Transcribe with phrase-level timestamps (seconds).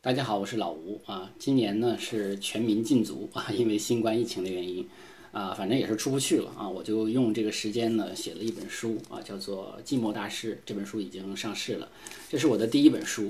[0.00, 1.28] 大家好，我是老吴啊。
[1.40, 4.88] 今年呢是全民禁足啊，因为新冠疫情的原因
[5.32, 6.68] 啊，反正也是出不去了啊。
[6.68, 10.54] 我就用这个时间呢写了一本书啊，叫做《寂寞大师》。
[10.64, 11.88] 这本书已经上市了，
[12.28, 13.28] 这是我的第一本书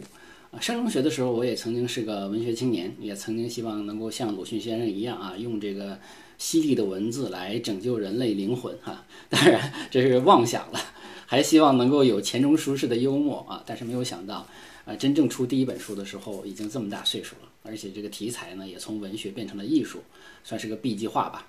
[0.51, 0.61] 啊。
[0.61, 5.99] 上中学的时候，我也曾经是个文学青年，也曾经希望能够像鲁迅先生一样啊，用这个
[6.39, 9.05] 犀利的文字来拯救人类灵魂哈。
[9.29, 10.81] 当然这是妄想了，
[11.27, 14.47] 还希望能够有钱钟书式的幽默啊，但是没有想到。
[14.85, 19.99] 啊，真正出第一本书的时候，已经这么大岁数了，而且这个题材呢，也从文学变成了艺术，
[20.43, 21.47] 算是个 B 计划吧。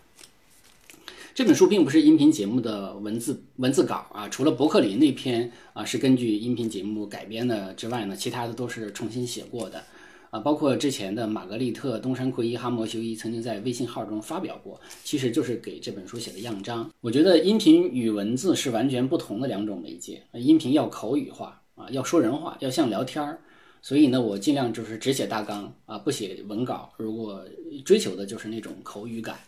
[1.33, 9.83] 这本书并不是音频节目的文字文字稿啊，除了伯克林那篇啊是根据音频节目改编的之外呢，其他的都是重新写过的
[10.31, 16.89] 啊，包括之前的玛格丽特·东山奎伊、哈摩修伊曾经在微信号中发表过，其实就是给这本书写的样章。
[17.01, 21.61] 我觉得音频与文字是完全不同的两种媒介，音频要口语化。
[21.75, 23.39] 啊，要说人话，要像聊天儿，
[23.81, 26.91] 所以呢，我尽量就是只写大纲啊，不写文稿。
[26.97, 27.41] 如果
[27.85, 29.39] 追求的就是那种口语感，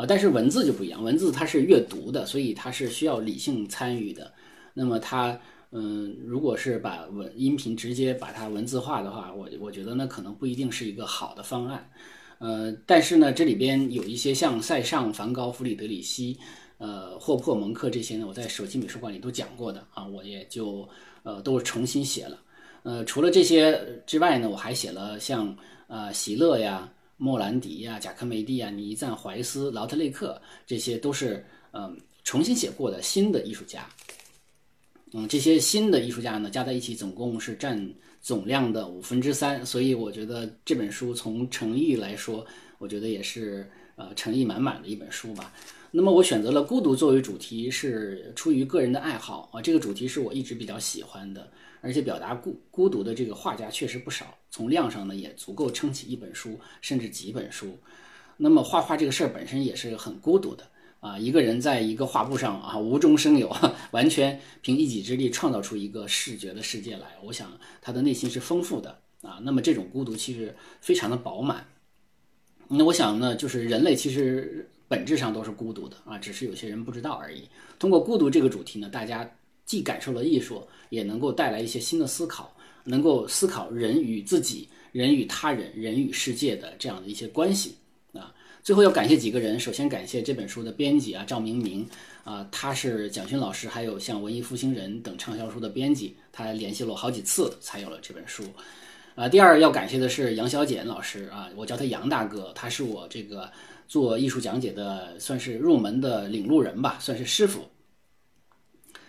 [0.00, 4.32] 啊，但是文字就不一样，文字它是阅读的，所以它是需要理性参与的。
[4.72, 5.38] 那么它，
[5.72, 11.86] 嗯，如果是把文音频直接把它文字化的话，我我觉得那可能不一定是一个好的方案。
[12.38, 16.34] 呃，但是呢，这里边有一些像塞尚、梵高、弗里德里希。
[16.78, 20.88] 呃，霍珀、蒙克这些呢，我在手机美术馆里都讲过的啊，我也就
[21.24, 22.38] 呃都重新写了。
[22.84, 25.54] 呃，除了这些之外呢，我还写了像
[25.88, 26.90] 呃席勒呀、
[27.22, 33.86] 莫兰迪呀、贾科梅蒂呀、尼赞怀斯、劳特雷克，这些都是嗯重新写过的新的艺术家。
[35.12, 37.78] 嗯，这些新的艺术家呢，加在一起总共是占
[38.22, 42.46] 总量的五分之三，所以我觉得这本书从诚意来说，
[42.78, 45.52] 我觉得也是呃诚意满满的一本书吧。
[45.92, 49.60] 那么我选择了孤独作为主题，是出于个人的爱好啊。
[49.60, 57.76] 这个主题是我一直比较喜欢的，而且表达孤孤独的这个画家确实不少，从量上呢也足够撑起一本书，甚至几本书。
[58.36, 60.64] 那么画画这个事儿本身也是很孤独的
[61.00, 63.54] 啊，一个人在一个画布上啊无中生有，
[63.90, 67.18] 完全凭一己之力创造出一个视觉的世界来。
[67.24, 67.50] 我想
[67.82, 69.40] 他的内心是丰富的啊。
[69.42, 71.66] 那么这种孤独其实非常的饱满。
[72.70, 74.66] 那我想呢，就是人类其实。
[74.90, 77.44] 本质上都是孤独的啊，只是有些人不知道而已。
[77.78, 79.24] 通过孤独这个主题呢，大家
[79.64, 87.76] 既感受了艺术，也能够带来一些新的思考，能够思考人与自己、人与他人、人与世界的这样的一些关系
[88.14, 88.34] 啊。
[88.64, 91.88] 最后要感谢几个人，首先感谢这本书的编辑啊，赵明明
[92.24, 98.42] 啊，他是蒋勋老师，还有像文艺复兴人等畅销书的编辑，他联系了我好几次才有了这本书
[99.14, 99.28] 啊。
[99.28, 103.50] 第二要感谢的是杨小简老师啊，我叫他杨大哥，他是我这个。
[103.90, 107.62] 做艺术讲解的算是入门的领路人吧，算是师傅。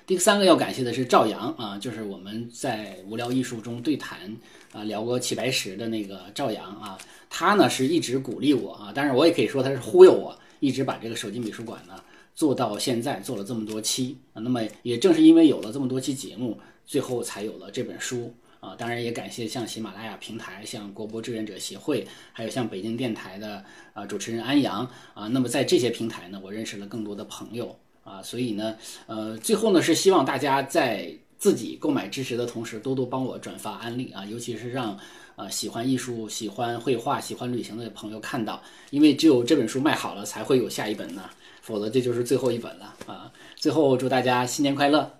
[0.07, 4.35] 第三个要感谢的是赵阳啊，就是我们在无聊艺术中对谈
[4.71, 6.97] 啊聊过齐白石的那个赵阳啊，
[7.29, 11.93] 他呢是一直鼓励我啊，但是我也可以说他是忽悠我，一直把这个手机美术馆呢
[12.33, 14.41] 做到现在，做了这么多期啊。
[14.41, 18.33] 那么也正是因为有了这么多期节目，最后才有了这本书。
[18.61, 25.27] 啊，当然也感谢像喜马拉雅平台、像国博志愿者协会，还有像北京电台的啊主持人安阳啊。
[25.27, 28.21] 那么在这些平台呢，我认识了更多的朋友啊。
[28.21, 28.77] 所以呢，
[29.07, 34.95] 呃，最后呢是希望大家在自己购买支持的同时，多多帮我转发安利啊，尤其是让
[35.37, 38.61] 呃喜欢艺术、喜欢绘画、喜欢旅行的朋友看到，
[38.91, 41.27] 因为只有这本书卖好了，才会有下一本呢，
[41.61, 43.31] 否则这就是最后一本了啊。
[43.55, 45.11] 最后祝大家新年快乐！